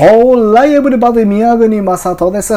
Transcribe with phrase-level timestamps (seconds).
[0.00, 2.54] オーライエブリバディ宮国正人です。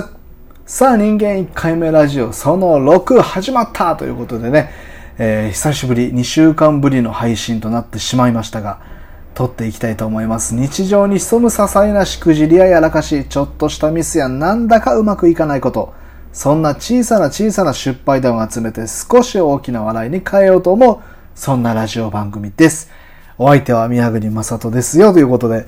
[0.67, 4.69] さあ、人間1回目ラジオその6始まったということでね、
[5.17, 8.79] えー、久しぶり、2週間ぶりの配信となってしまいましたが、
[9.33, 10.53] 撮っていきたいと思います。
[10.53, 15.95] 日常に潜む些細なしくじりややらかし、ちょっとしたミスやなんだかうまくいかないこと、
[16.33, 20.99] そんな小さな小さな失敗談を集めて少し大きな笑いに変えようと思う、
[21.33, 22.91] そんなラジオ番組です。
[23.39, 25.65] お相手は宮国正人ですよということで、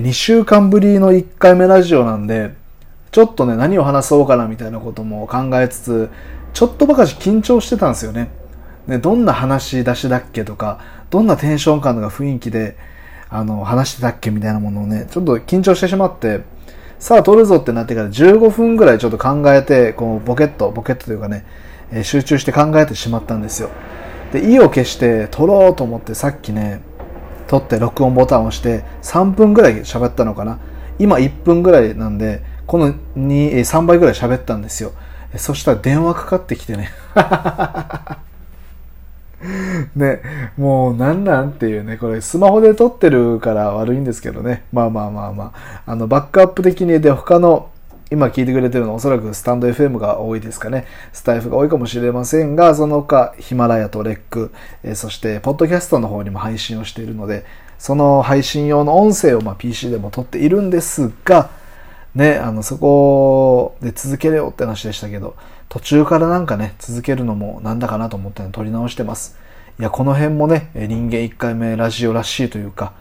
[0.00, 2.54] 2週間ぶりの1回目ラジオなんで、
[3.12, 6.10] ちょっとね、何を話そうかなみたいなことも考えつつ、
[6.52, 8.30] ちょっとばかし緊張してたんですよね。
[8.86, 10.80] ね、どんな話し出しだっけとか、
[11.10, 12.76] どんなテンション感が雰囲気で、
[13.30, 16.40] あの、話してたっけみたいなものをね、ちょっと緊張してしまって、
[16.98, 21.44] さあ撮るぞってなってから15分ぐらいちょっと考えて、こう、ボケット、ボケットというかね、
[21.92, 23.70] え集中して考えてしまったんですよ。
[24.32, 26.80] で、意を決して撮ろうと思ってさっきね、
[27.46, 30.58] 撮って録音ボタンを押して3分ぐらい喋ったのかな。
[30.98, 34.92] 今1分ぐらいなんで、この2、3倍ぐらい喋ったんですよ。
[35.36, 36.90] そしたら電話かかってきてね。
[39.94, 40.22] ね、
[40.56, 44.64] もうなんなんっていうね、これスマホで撮ってるから悪いんですけどね。
[44.72, 45.52] まあまあまあま
[45.86, 45.92] あ。
[45.92, 47.68] あの、バックアップ的にで他の
[48.10, 50.86] 今聞いてくれてるのはおそらくスタンド FM が多いですかね。
[51.12, 54.52] スタイフが多いかもしれませんが、その他、ヒマラヤとレック、
[54.82, 57.44] えそして、ポッドキャストの方にも配信をしているので、
[57.78, 61.50] その配信用の音声をまあ PC でも撮っているんですが、
[62.14, 65.34] ね、あの、そこで続けるよって話でしたけど、
[65.68, 69.36] 途中からなんかね、続けるのもなんだかなと思って撮り直してます。
[69.80, 72.92] いや、この辺もね、人間1回目ラジオらしいというか、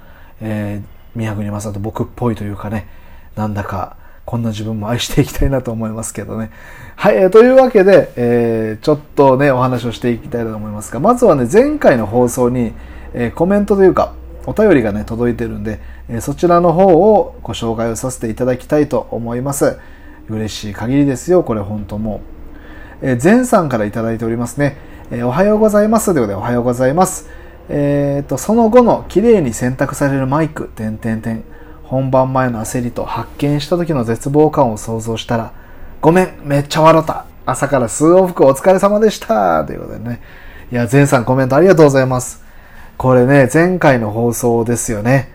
[0.42, 2.88] えー、宮国正人僕っぽいというかね、
[3.36, 6.52] なんだか、こんな自分も愛していきたいなと思いますけどね。
[6.96, 12.74] はい、えー、というわけで、えー、ちょっとね、お話をしていきたいと思いますが、まずはね、前回の放送に、
[13.14, 14.14] えー、コメントというか、
[14.46, 15.80] お便りがね、届いてるんで、
[16.10, 19.78] え、そちらの方をご紹介をさせていただきたいと思います。
[20.30, 22.22] 嬉しい限りですよ、これ本当も
[23.02, 23.08] う。
[23.08, 24.78] えー、前さんからいただいておりますね。
[25.12, 26.14] え、おはようございます。
[26.14, 27.30] ということで、おはようございます。
[27.70, 31.44] えっ、と、その後の綺麗に選択されるマイク、点点点。
[31.94, 35.54] 本番前の焦りと発見した時の絶望感を想像したら、
[36.02, 37.26] ごめん、めっちゃ笑った。
[37.46, 39.64] 朝から数往復お疲れ様でした。
[39.64, 40.20] ということでね。
[40.72, 42.44] いや、前さんコメントありがとうございます。
[42.98, 45.32] これね、前回の放送ですよね。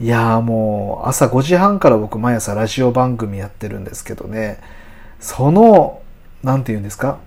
[0.00, 4.58] いやもう朝5時半から僕毎朝ラジオ番組やってるんですけどね、
[5.20, 6.00] その、
[6.42, 7.18] なんて言うんですか？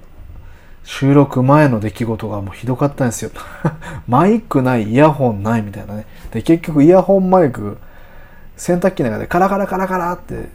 [0.83, 3.29] 収録前の出来事がもうひどかったんですよ。
[4.09, 6.07] マイクない、イヤホンないみたいなね。
[6.31, 7.77] で、結局イヤホンマイク
[8.57, 10.49] 洗濯機の中でカラカラカラカラって、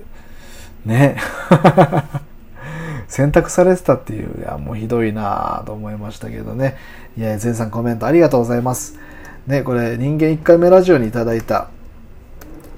[0.85, 1.17] ね。
[3.09, 6.77] 選択されてたっていう、いや、もうひどいなぁと思いましたけどね。
[7.17, 8.99] いや、全さんコメントありがとうございます。
[9.47, 11.69] ね、これ、人間1回目ラジオにいただいた、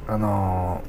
[0.06, 0.82] あの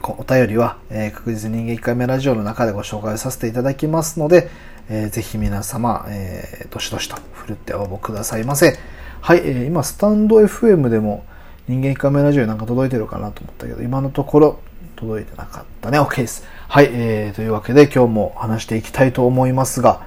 [0.00, 4.48] ー、お便りは、えー、確実に人間1回目ラジオの中でご紹介させていただきますので、
[4.88, 8.78] えー、ぜひ皆様、えー、どしどしと振るって応募くださいませ。
[9.20, 11.24] はい、えー、今、スタンド FM でも、
[11.68, 14.60] 人間カメラジオなんか届いてるかなと思ったけど、今のところ
[14.96, 16.00] 届いてなかったね。
[16.00, 16.44] OK です。
[16.66, 20.02] はい、えー、というわけで今日も話していきたいと思いますが、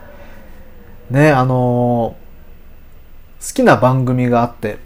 [1.11, 4.79] ね、あのー、好きな番組があって、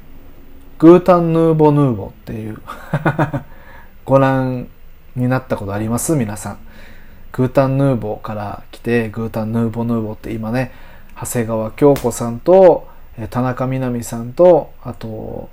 [0.78, 2.62] グータンヌーボヌーボっていう
[4.04, 4.68] ご覧
[5.16, 6.14] になったことあります？
[6.16, 6.58] 皆さん。
[7.32, 10.74] グータンヌーボから来て、グータンヌーボヌーボって今ね、
[11.18, 12.90] 長谷川京子さんと、
[13.30, 15.50] 田中みな実さんと、あと、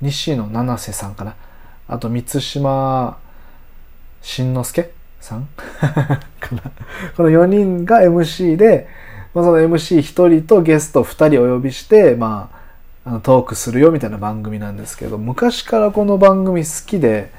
[0.00, 1.34] 西野七瀬さんかな。
[1.88, 3.18] あと、三島
[4.22, 6.62] 慎之介さん かな。
[7.16, 8.88] この4人が MC で、
[9.34, 12.50] まあ、その MC1 人とゲスト2人お呼びして、ま
[13.04, 17.30] あ、あのトークするよみたいな番組なんですけど、昔からこの番組好きで、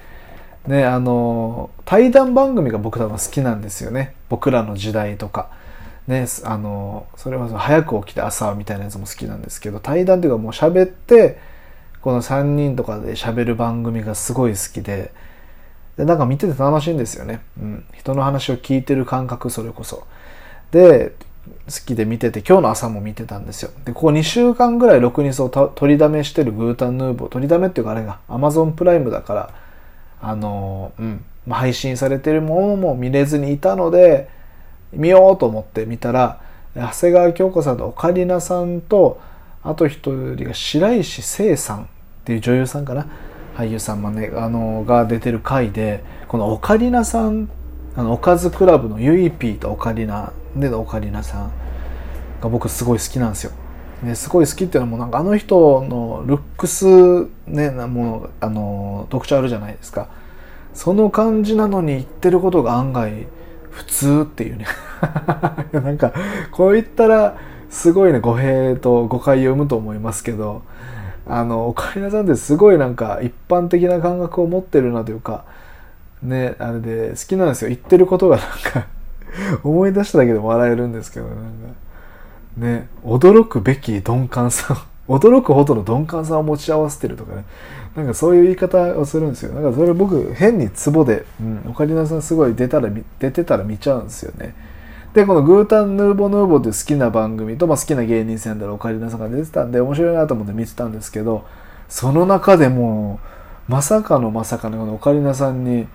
[0.67, 4.13] ね、あの、対談番組が僕多分好きなんですよね。
[4.29, 5.49] 僕らの時代とか。
[6.07, 11.37] ね、あの、それは早く起きて朝みたいなやつも好きなんですけど、対談っていうかもう喋って、
[12.01, 15.11] この3人とかで喋る番組がすごい好きで、
[15.97, 17.41] で、なんか見てて楽しいんですよね。
[17.61, 17.85] うん。
[17.93, 20.07] 人の話を聞いてる感覚、それこそ。
[20.71, 21.13] で、
[21.67, 23.71] 好きで見てて、今日の朝も見てたんですよ。
[23.83, 29.53] で、ここ2週間ぐらい6日を取りだめしてるグータンヌーボー、取りだめっていうかあれが Amazon プライムだから、
[30.21, 34.29] あの、うん、配信されてるものも見れずにいたので、
[34.93, 36.41] 見ようと思って見たら、
[36.75, 39.19] 長谷川京子さんとオカリナさんと、
[39.63, 41.87] あと一人が白石聖さんっ
[42.25, 43.07] ていう女優さんかな
[43.55, 47.49] 俳優さんもねあのが出てる回でこのオカリナさん
[47.95, 51.51] あのおかずクラブのユイピーとオカリナでオカリナさん
[52.41, 53.51] が僕すごい好きなんですよ。
[54.03, 60.07] ですごい好きっていうのもなんかあの人のルックスねなもうあの特徴あるじゃないですか。
[60.73, 63.27] その感じなのに言ってることが案外
[63.69, 64.65] 普通っていうね
[65.73, 66.13] なんか
[66.51, 67.35] こう言ったら
[67.69, 70.63] すごいね語弊と誤解を生むと思いますけど
[71.27, 75.45] あのオカリナさんってすごいなんか一般的な感覚を持ってるなというか
[76.23, 77.69] ねあれで好きなんですよ。
[77.69, 78.87] 言ってることがなんか
[79.63, 81.41] 思い出しただけで笑えるんですけどなんか。
[82.57, 87.45] ね驚くべき鈍感さ 驚くほどの鈍感さを持ち合わせてるとかね。
[87.95, 89.53] なんかそういう言い方をするんですよ。
[89.53, 92.89] だからそれ僕変にツボで、うん、オカリナさんすごい出たら
[93.19, 94.53] 出てたら見ちゃうんですよね。
[95.13, 101.45] でこのグータンヌーボヌーボって好きな番組と、まあ、好きな芸人さんでオカリナさんが出てたんで面白いなと思って見てたんですけど
[101.87, 103.19] その中でも
[103.67, 105.87] まさかのまさかのこのオカリナさんに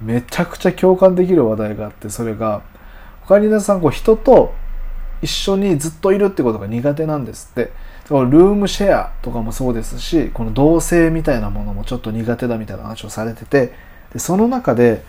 [0.00, 2.62] めちゃくちゃ共感できる話題があってそれが
[3.24, 4.54] オカリナさんこう人と
[5.22, 7.72] 一緒にずっといるってことが苦手なんですって。
[8.10, 13.72] ルームシェアとかもそうですし、この同性みたいなものもちょっと苦手だみたいな話をされてて、
[14.12, 15.02] でその中で、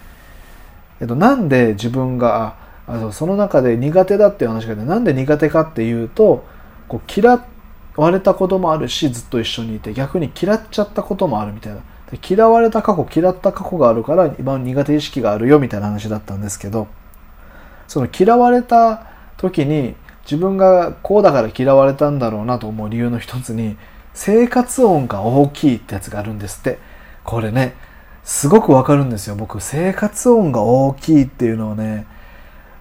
[1.01, 2.55] えっと、なんで自分が、
[2.87, 6.45] あのその中で苦手だっていう話がね、なんで苦手かっていうと、
[6.87, 7.43] こう嫌
[7.95, 11.81] われたこともあるし、ずっと一緒にいて、逆に嫌っちゃったこともあるみたいな。
[12.27, 16.87] 嫌われた過去、嫌った過去があるから、今苦手意識があるよみたいな話だったんですけど、
[17.87, 19.95] その嫌われた時に、
[20.25, 23.77] 自分がこうだから嫌われたんだろうなと思う理由の一つに
[24.13, 26.79] 生活音が大きいってやつがあるんですって
[27.23, 27.75] これね
[28.23, 32.07] すごくわかるんですよ僕生活音が大きいっていうのをね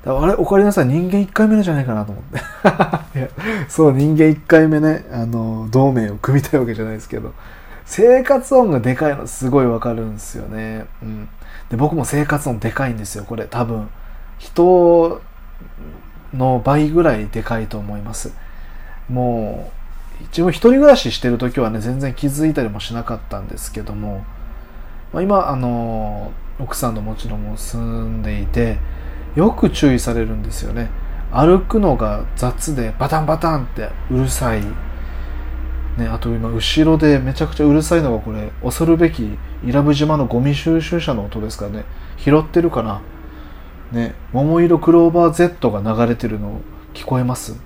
[0.07, 2.25] あれおかえりなさい人間1回目なんじゃないかなと思っ
[3.13, 3.31] て。
[3.69, 7.33] そう人間1回目ねあの同盟を組みたいわけじゃないですけど。
[7.87, 11.29] 生活音がでかいのすごいわかるんですよね、うん、
[11.69, 13.45] で僕も生活音でかいんですよこれ。
[13.45, 13.89] 多分
[14.39, 15.21] 人
[16.33, 18.33] の倍ぐらいでかいと思います。
[19.09, 19.71] も
[20.21, 24.25] う一応一人暮らししてる時はね全然気づいたりもしなかったんですけども、
[25.13, 28.79] まあ、今あの奥さんともちろん住んでいて
[29.35, 30.91] よく注意されるんですよね。
[31.33, 34.63] 歩くのが雑でバタンバタンってうるさい。
[35.97, 41.85] ね、あと今後ろでめちゃくちゃうるさいのがこれ恐るべき伊良部島のゴミ収集車の音ですからね。
[42.17, 43.01] 拾ってるかな。
[43.93, 46.61] ね桃色クローバー Z が流れてるの
[46.95, 47.57] 聞こえます？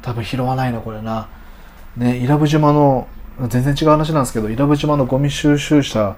[0.00, 1.28] 多分拾わないなこれな。
[1.96, 3.08] ね伊良部島の
[3.48, 6.16] 全然違う話なんですけど伊良部島のゴミ収集車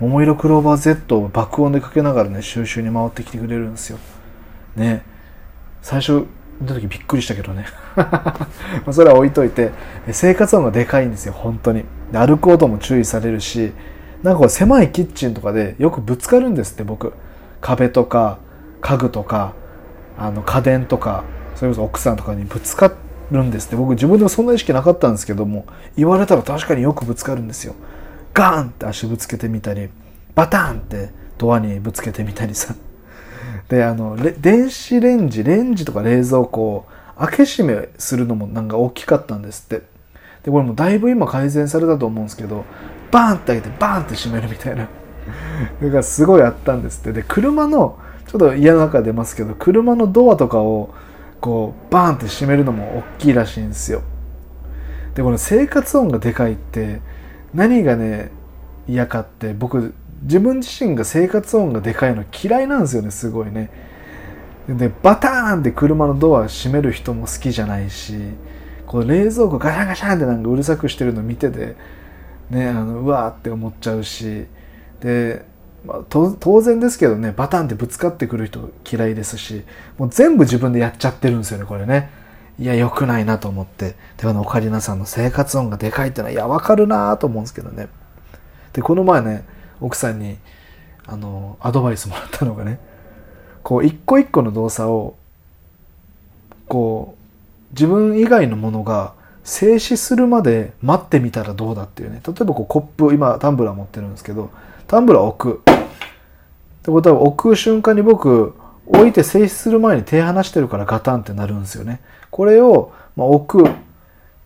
[0.00, 3.98] 桃色クローバー Z を爆音でかけながらね収集に回ってきてくれるんですよ。
[4.76, 5.04] ね。
[5.80, 6.26] 最初
[6.60, 7.66] 見た時びっくりしたけどね。
[8.90, 9.72] それは置いといて
[10.10, 11.84] 生活音がでかいんですよ本当に。
[12.12, 13.72] 歩く音も注意されるし
[14.22, 17.12] なんか狭いキッチンとかでよくぶつかるんですって僕。
[17.60, 18.38] 壁とか
[18.80, 19.52] 家具とか
[20.18, 21.24] あの家電とか
[21.54, 22.92] それこそ奥さんとかにぶつか
[23.30, 23.76] るんですって。
[23.76, 25.66] 僕自分でもそんな意識なかったんですけども
[25.96, 27.74] 言われたら確かによくぶつかるんですよ。
[28.34, 29.88] ガーンって足ぶつけてみたり
[30.34, 32.74] バターンってドアにぶつけてみたりさ。
[33.68, 36.86] であの電子レンジレンジとか冷蔵庫を
[37.18, 39.84] 開け閉めするのもなんか大きかったんですって。
[40.44, 42.64] でこれもだいぶ今改善されたと思うんですけど
[43.10, 44.88] バーンって開けてバーンって閉めるみたいな。
[45.78, 47.12] それがすごいあったんですって。
[47.12, 50.94] で車のちょっと家の中出ますけど車のドアとかを
[51.40, 54.02] こうバーンって閉めるのも大きいらしいんですよ。
[55.14, 57.00] でこの生活音がでかいって
[57.54, 58.30] 何がね
[58.88, 63.70] 嫌かって僕自分自身が生活音がでかいの嫌いなんですよねすごいね。
[64.68, 68.14] でバターンって車のドア閉める人も好きじゃないし
[68.86, 71.74] この冷蔵庫ガシャンガシャンってなんかうるさくしてるの見てて
[72.50, 74.46] ね、あのうわーって思っちゃうし
[75.00, 75.44] で、
[75.86, 79.64] まあ、当然ですけどねバタンってぶつかってくる人嫌いですし
[79.96, 82.10] もう全部自分でやっちゃってるんですよねこれね。
[82.58, 87.88] いや良くないなと思ってであのオカリナさんの生活音がでかいってのはいや分かるなと思うんですけどね。
[88.72, 89.44] でこの前ね
[89.80, 90.36] 奥さんに
[91.06, 92.78] あのアドバイスもらったのがね
[93.62, 95.16] こう一個一個の動作を
[96.68, 102.20] こう自分以外のものが静止するまで待ってみたらどうだっていうね。
[102.26, 104.50] 例えばこうコップ今タンブラー持ってるんですけど
[104.86, 105.62] タンブラー置く。
[105.62, 108.54] ってことは置く瞬間に僕
[108.86, 112.00] 置いて静止する前に手離してるからガタンってなるんですよね。
[112.32, 113.70] これを、まあ、置く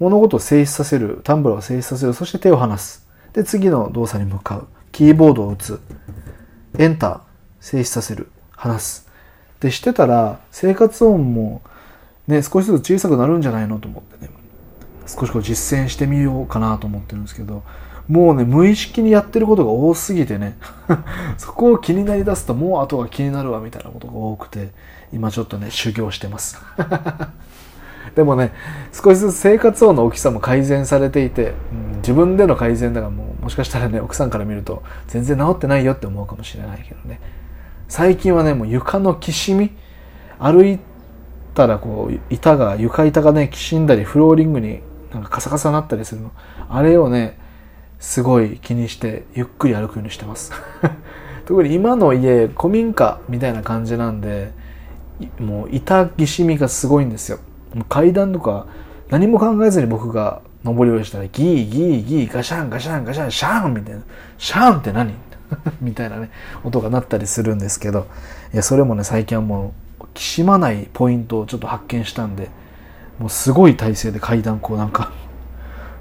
[0.00, 3.06] 物事を静止させるタンブラーを静止させるそして手を離す。
[3.32, 4.66] で次の動作に向かう。
[4.92, 5.80] キーボードを打つ。
[6.78, 7.20] エンター
[7.60, 8.28] 静止させる。
[8.50, 9.08] 離す。
[9.60, 11.62] でしてたら生活音も
[12.26, 14.32] ね少しずつ小さくなるんじゃないのと思ってね。
[15.06, 17.62] 少しこう実践してみようかなと思ってるんですけど
[18.08, 20.58] もうね無意識にやってることが多すぎてね。
[21.38, 24.72] そこを気になりだすともう後が気になるわみたいなことが多くて
[25.12, 26.60] 今ちょっとね修行してます。
[28.16, 28.52] でもね
[28.92, 37.20] 少しずつ生活音の大きさも改善されていて、うん、自分での改善だからもうもしかしたらね奥さんから見ると全然治ってないよって思うかもしれないけどね。
[37.88, 39.70] 最近はねもう床のきしみ
[40.38, 40.80] 歩い
[41.54, 44.80] たらこう板が床板がねきしんだりフローリングに
[45.12, 46.32] なんかカサカサになったりするの。
[46.70, 47.38] あれをね
[48.00, 50.52] すごい気にしてゆっくり歩くようにしてます。
[51.44, 54.52] 特に今の家古民家みたいな感じなんで
[55.38, 57.38] もう板きしみがすごいんですよ。
[57.84, 58.66] 階段とか
[59.10, 64.02] 何も考えずに僕が上り下りしたらギーギーギーガシャンガシャンガシャンシャンみたいな。
[64.38, 65.14] シャーンって何？
[65.80, 66.30] みたいなね
[66.64, 68.08] 音が鳴ったりするんですけど
[68.52, 72.50] いやそれもね最近はもうきしまないポイントをちょっと発見したんで
[73.18, 75.12] もうすごい体勢で階段こうなんか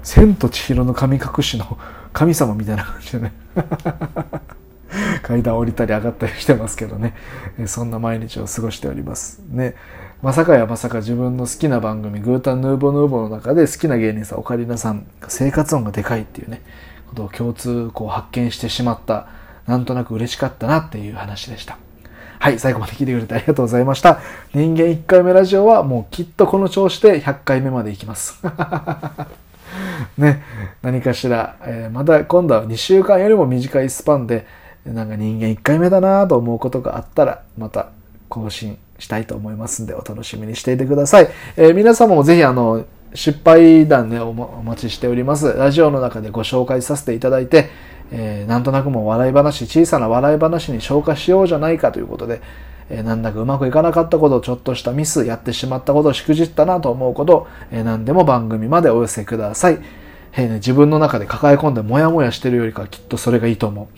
[0.02, 1.78] 千と千尋の神隠しの
[2.12, 3.32] 神様みたいな感じでね。
[5.22, 7.14] 階段降りたり上がったりしてますけどね。
[7.66, 9.42] そんな毎日を過ごしております。
[9.50, 9.74] ね。
[10.22, 16.62] まさかやまさか自分の好きな番組グータンヌーボーヌーボの中で好きな芸人さんオカリナさん生活音がでかいっていうね
[17.08, 19.28] ことを共通こう発見してしまった
[19.66, 21.78] なんとなく嬉しかったなっていう話でした
[22.38, 24.20] はい、最後まで聞いてくれてありがとうございました。
[24.52, 28.40] 人間1回目ラジオはもうきっとこの調子で100回目までいきます。
[30.18, 30.42] ね、
[30.82, 34.46] 何かしら、えー、まだ今度は2週間よりも短いスパンで、
[34.84, 37.88] なんか人間1回目だなと思うことがあったら、また
[38.28, 41.28] 更新したいと思いますんで、お楽しみにしていてください。
[41.56, 42.84] えー、皆様もぜひあの、
[43.14, 45.52] 失敗談ねお、お待ちしております。
[45.52, 47.70] ラジオの中でご紹介させていただいて、
[48.12, 52.40] えー、なんとなくも笑い話、小さな笑い話に消化しようじゃないかということで、
[52.88, 59.78] えー、なんだかうまくいかなかったこと、ちょっとしたミス、やってしまったこと、しくじったなと思うこと、えー、何でも番組までお寄せください。
[60.38, 63.88] えーね、自分の中で抱え込んでモヤモヤしてるよりかはきっとそれがいいと思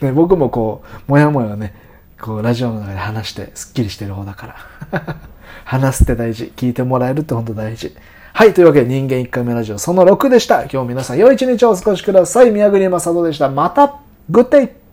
[0.00, 0.04] う。
[0.04, 1.74] ね、僕もこう、モヤモヤね、
[2.20, 4.56] こう、ラジオの中で話してスッキリしてる方だか
[4.92, 5.16] ら。
[5.64, 6.52] 話すって大事。
[6.56, 7.96] 聞いてもらえるって本当大事。
[8.32, 8.54] はい。
[8.54, 10.62] というわけで、人間1回目ラジオその6でした。
[10.64, 12.50] 今日皆さん良い一日をお過ごしください。
[12.50, 13.48] 宮栗正人でした。
[13.48, 13.96] また、
[14.28, 14.68] グッデイ